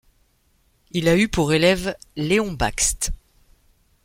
Il 0.89 1.07
a 1.07 1.15
eu 1.15 1.27
pour 1.27 1.53
élève 1.53 1.95
Léon 2.15 2.53
Bakst. 2.53 3.11